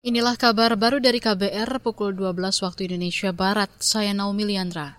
Inilah 0.00 0.32
kabar 0.40 0.80
baru 0.80 0.96
dari 0.96 1.20
KBR 1.20 1.84
pukul 1.84 2.16
12 2.16 2.32
waktu 2.64 2.88
Indonesia 2.88 3.36
Barat. 3.36 3.68
Saya 3.84 4.16
Naomi 4.16 4.48
Liandra. 4.48 4.96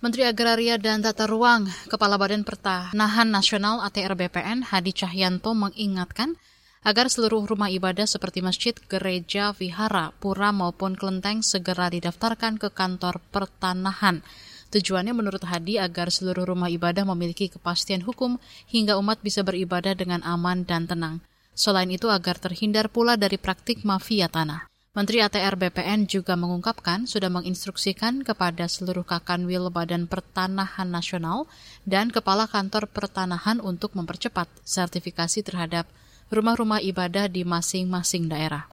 Menteri 0.00 0.24
Agraria 0.24 0.80
dan 0.80 1.04
Tata 1.04 1.28
Ruang, 1.28 1.68
Kepala 1.92 2.16
Badan 2.16 2.40
Pertanahan 2.40 3.28
Nasional 3.28 3.84
ATR 3.84 4.16
BPN, 4.16 4.72
Hadi 4.72 4.96
Cahyanto 4.96 5.52
mengingatkan 5.52 6.32
agar 6.80 7.12
seluruh 7.12 7.44
rumah 7.44 7.68
ibadah 7.68 8.08
seperti 8.08 8.40
masjid, 8.40 8.72
gereja, 8.88 9.52
vihara, 9.52 10.16
pura 10.16 10.48
maupun 10.48 10.96
kelenteng 10.96 11.44
segera 11.44 11.92
didaftarkan 11.92 12.56
ke 12.56 12.72
kantor 12.72 13.20
pertanahan. 13.28 14.24
Tujuannya 14.72 15.12
menurut 15.12 15.44
Hadi 15.44 15.76
agar 15.76 16.08
seluruh 16.08 16.48
rumah 16.48 16.72
ibadah 16.72 17.04
memiliki 17.04 17.52
kepastian 17.52 18.00
hukum 18.00 18.40
hingga 18.64 18.96
umat 18.96 19.20
bisa 19.20 19.44
beribadah 19.44 19.92
dengan 19.92 20.24
aman 20.24 20.64
dan 20.64 20.88
tenang. 20.88 21.20
Selain 21.56 21.88
itu 21.88 22.12
agar 22.12 22.36
terhindar 22.36 22.92
pula 22.92 23.16
dari 23.16 23.40
praktik 23.40 23.80
mafia 23.80 24.28
tanah. 24.28 24.68
Menteri 24.92 25.24
ATR 25.24 25.56
BPN 25.56 26.08
juga 26.08 26.36
mengungkapkan 26.36 27.08
sudah 27.08 27.32
menginstruksikan 27.32 28.24
kepada 28.24 28.64
seluruh 28.68 29.04
Kakanwil 29.04 29.72
Badan 29.72 30.04
Pertanahan 30.04 30.88
Nasional 30.88 31.48
dan 31.88 32.12
Kepala 32.12 32.44
Kantor 32.48 32.88
Pertanahan 32.88 33.60
untuk 33.60 33.92
mempercepat 33.96 34.48
sertifikasi 34.64 35.40
terhadap 35.44 35.84
rumah-rumah 36.28 36.80
ibadah 36.84 37.28
di 37.28 37.44
masing-masing 37.44 38.28
daerah. 38.28 38.68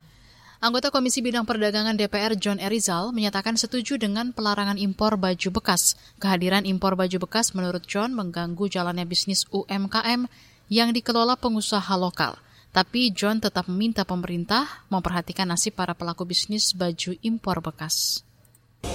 Anggota 0.64 0.96
Komisi 0.96 1.20
Bidang 1.20 1.44
Perdagangan 1.44 2.00
DPR 2.00 2.40
John 2.40 2.56
Erizal 2.56 3.12
menyatakan 3.12 3.60
setuju 3.60 4.00
dengan 4.00 4.32
pelarangan 4.32 4.80
impor 4.80 5.20
baju 5.20 5.60
bekas. 5.60 6.00
Kehadiran 6.24 6.64
impor 6.64 6.96
baju 6.96 7.20
bekas 7.20 7.52
menurut 7.52 7.84
John 7.84 8.16
mengganggu 8.16 8.72
jalannya 8.72 9.04
bisnis 9.04 9.44
UMKM 9.52 10.24
yang 10.72 10.96
dikelola 10.96 11.36
pengusaha 11.36 11.92
lokal. 12.00 12.40
Tapi 12.74 13.14
John 13.14 13.38
tetap 13.38 13.70
meminta 13.70 14.02
pemerintah 14.02 14.66
memperhatikan 14.90 15.46
nasib 15.46 15.78
para 15.78 15.94
pelaku 15.94 16.26
bisnis 16.26 16.74
baju 16.74 17.14
impor 17.22 17.62
bekas. 17.62 18.26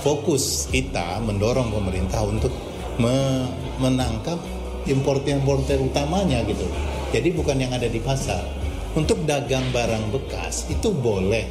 Fokus 0.03 0.67
kita 0.67 1.23
mendorong 1.23 1.71
pemerintah 1.71 2.27
untuk 2.27 2.51
menangkap 3.79 4.35
importer-importer 4.91 5.79
utamanya 5.79 6.43
gitu. 6.43 6.67
Jadi 7.15 7.31
bukan 7.31 7.55
yang 7.63 7.71
ada 7.71 7.87
di 7.87 8.03
pasar. 8.03 8.43
Untuk 8.99 9.23
dagang 9.31 9.71
barang 9.71 10.11
bekas 10.11 10.67
itu 10.67 10.91
boleh. 10.91 11.47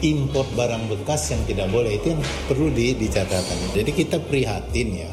Import 0.00 0.48
barang 0.56 0.88
bekas 0.96 1.28
yang 1.28 1.44
tidak 1.44 1.68
boleh 1.68 2.00
itu 2.00 2.16
yang 2.16 2.24
perlu 2.48 2.72
di, 2.72 2.96
dicatatkan. 2.96 3.76
Jadi 3.76 3.90
kita 3.92 4.16
prihatin 4.16 4.88
ya 4.96 5.12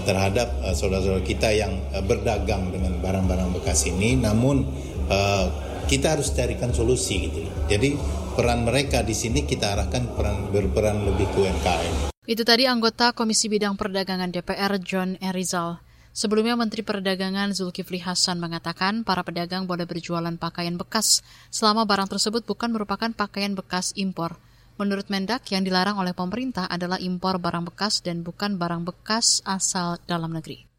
terhadap 0.00 0.56
uh, 0.64 0.72
saudara-saudara 0.72 1.20
kita 1.20 1.52
yang 1.52 1.76
uh, 1.92 2.00
berdagang 2.00 2.72
dengan 2.72 2.96
barang-barang 3.02 3.60
bekas 3.60 3.84
ini. 3.84 4.16
Namun 4.16 4.64
uh, 5.08 5.46
kita 5.86 6.18
harus 6.18 6.30
carikan 6.30 6.70
solusi 6.70 7.28
gitu. 7.30 7.46
Jadi 7.66 7.96
peran 8.32 8.64
mereka 8.64 9.04
di 9.04 9.12
sini 9.12 9.44
kita 9.44 9.76
arahkan 9.76 10.14
peran 10.14 10.48
berperan 10.48 11.04
lebih 11.04 11.26
ke 11.32 11.38
UMKM. 11.42 11.94
Itu 12.22 12.46
tadi 12.46 12.70
anggota 12.70 13.10
Komisi 13.10 13.50
Bidang 13.50 13.74
Perdagangan 13.74 14.30
DPR 14.30 14.78
John 14.78 15.18
Erizal. 15.18 15.82
Sebelumnya 16.12 16.54
Menteri 16.60 16.84
Perdagangan 16.84 17.56
Zulkifli 17.56 17.96
Hasan 17.98 18.36
mengatakan 18.36 19.00
para 19.00 19.24
pedagang 19.24 19.64
boleh 19.64 19.88
berjualan 19.88 20.36
pakaian 20.36 20.76
bekas 20.76 21.24
selama 21.48 21.88
barang 21.88 22.12
tersebut 22.12 22.44
bukan 22.44 22.70
merupakan 22.70 23.10
pakaian 23.16 23.56
bekas 23.56 23.96
impor. 23.96 24.36
Menurut 24.76 25.08
Mendak, 25.08 25.44
yang 25.52 25.64
dilarang 25.64 26.00
oleh 26.00 26.16
pemerintah 26.16 26.68
adalah 26.68 26.96
impor 27.00 27.36
barang 27.40 27.68
bekas 27.68 28.00
dan 28.00 28.24
bukan 28.24 28.56
barang 28.60 28.88
bekas 28.88 29.40
asal 29.44 30.00
dalam 30.08 30.32
negeri. 30.32 30.71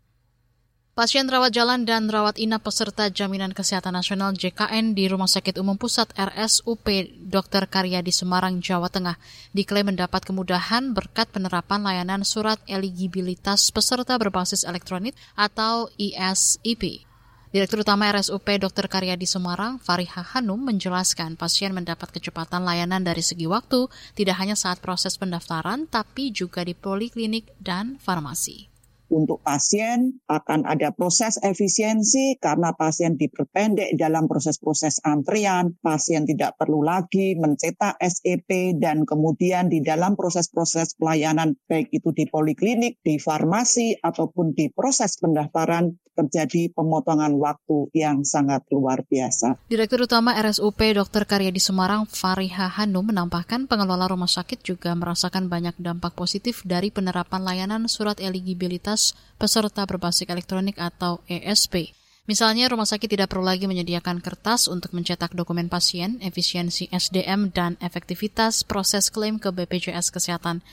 Pasien 0.94 1.25
rawat 1.25 1.49
jalan 1.58 1.89
dan 1.89 2.05
rawat 2.05 2.38
inap 2.38 2.69
peserta 2.69 3.09
Jaminan 3.09 3.49
Kesehatan 3.49 3.97
Nasional 3.97 4.38
JKN 4.38 4.94
di 4.94 5.09
Rumah 5.09 5.25
Sakit 5.25 5.58
Umum 5.58 5.73
Pusat 5.73 6.13
RSUP 6.13 6.86
Dr. 7.33 7.66
Karya 7.66 8.05
di 8.05 8.13
Semarang, 8.13 8.61
Jawa 8.61 8.94
Tengah 8.94 9.17
diklaim 9.58 9.89
mendapat 9.89 10.21
kemudahan 10.21 10.94
berkat 10.94 11.33
penerapan 11.33 11.81
layanan 11.81 12.21
surat 12.21 12.61
eligibilitas 12.69 13.73
peserta 13.73 14.21
berbasis 14.21 14.61
elektronik 14.69 15.17
atau 15.33 15.89
ESEP. 15.98 17.09
Direktur 17.49 17.82
Utama 17.82 18.14
RSUP 18.14 18.45
Dr. 18.61 18.86
Karya 18.86 19.17
di 19.17 19.26
Semarang, 19.26 19.82
Fariha 19.82 20.21
Hanum, 20.37 20.61
menjelaskan 20.61 21.42
pasien 21.42 21.73
mendapat 21.73 22.14
kecepatan 22.14 22.61
layanan 22.61 23.02
dari 23.02 23.26
segi 23.26 23.49
waktu, 23.49 23.89
tidak 24.14 24.37
hanya 24.37 24.53
saat 24.53 24.77
proses 24.77 25.17
pendaftaran, 25.17 25.89
tapi 25.89 26.30
juga 26.30 26.61
di 26.61 26.77
poliklinik 26.77 27.49
dan 27.58 27.98
farmasi 27.98 28.73
untuk 29.14 29.46
pasien 29.46 30.18
akan 30.26 30.66
ada 30.66 30.90
proses 30.90 31.38
efisiensi 31.38 32.42
karena 32.42 32.74
pasien 32.74 33.14
diperpendek 33.14 33.94
dalam 33.94 34.26
proses-proses 34.26 34.98
antrian, 35.06 35.78
pasien 35.78 36.26
tidak 36.26 36.58
perlu 36.58 36.82
lagi 36.82 37.38
mencetak 37.38 38.02
SEP 38.02 38.82
dan 38.82 39.06
kemudian 39.06 39.70
di 39.70 39.86
dalam 39.86 40.18
proses-proses 40.18 40.98
pelayanan 40.98 41.54
baik 41.70 41.94
itu 41.94 42.10
di 42.10 42.26
poliklinik, 42.26 42.98
di 43.06 43.22
farmasi 43.22 44.02
ataupun 44.02 44.58
di 44.58 44.74
proses 44.74 45.22
pendaftaran 45.22 45.94
terjadi 46.14 46.70
pemotongan 46.78 47.34
waktu 47.42 47.90
yang 47.98 48.22
sangat 48.22 48.62
luar 48.70 49.02
biasa. 49.06 49.58
Direktur 49.66 50.06
Utama 50.06 50.38
RSUP 50.38 50.78
Dr. 50.78 51.26
Karyadi 51.26 51.58
Semarang 51.58 52.06
Fariha 52.06 52.70
Hanum 52.70 53.10
menambahkan 53.10 53.66
pengelola 53.66 54.06
rumah 54.06 54.30
sakit 54.30 54.62
juga 54.62 54.94
merasakan 54.94 55.50
banyak 55.50 55.74
dampak 55.82 56.14
positif 56.14 56.62
dari 56.64 56.94
penerapan 56.94 57.42
layanan 57.42 57.90
surat 57.90 58.22
eligibilitas 58.22 59.02
peserta 59.36 59.83
berbasis 59.83 60.31
elektronik 60.31 60.80
atau 60.80 61.19
ESP. 61.27 61.91
Misalnya, 62.23 62.71
rumah 62.71 62.87
sakit 62.87 63.11
tidak 63.11 63.36
perlu 63.36 63.43
lagi 63.43 63.67
menyediakan 63.67 64.23
kertas 64.23 64.71
untuk 64.71 64.95
mencetak 64.95 65.36
dokumen 65.36 65.67
pasien, 65.67 66.23
efisiensi 66.23 66.87
SDM, 66.87 67.52
dan 67.52 67.75
efektivitas 67.83 68.64
proses 68.64 69.11
klaim 69.11 69.36
ke 69.36 69.52
BPJS 69.52 70.08
Kesehatan. 70.08 70.64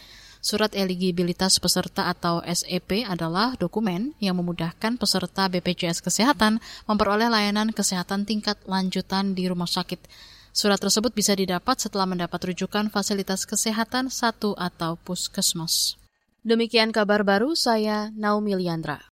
Surat 0.40 0.72
eligibilitas 0.72 1.58
peserta 1.58 2.06
atau 2.06 2.38
SEP 2.46 3.02
adalah 3.02 3.58
dokumen 3.58 4.14
yang 4.22 4.38
memudahkan 4.38 4.94
peserta 4.96 5.50
BPJS 5.50 6.00
Kesehatan 6.00 6.62
memperoleh 6.86 7.26
layanan 7.28 7.74
kesehatan 7.74 8.24
tingkat 8.24 8.56
lanjutan 8.64 9.34
di 9.34 9.50
rumah 9.50 9.68
sakit. 9.68 10.00
Surat 10.54 10.78
tersebut 10.78 11.12
bisa 11.12 11.36
didapat 11.36 11.82
setelah 11.82 12.06
mendapat 12.06 12.40
rujukan 12.46 12.88
fasilitas 12.88 13.44
kesehatan 13.44 14.08
satu 14.08 14.54
atau 14.54 14.96
puskesmas. 15.02 16.00
Demikian 16.40 16.88
kabar 16.88 17.20
baru 17.20 17.52
saya 17.52 18.08
Naomi 18.16 18.56
Liandra. 18.56 19.04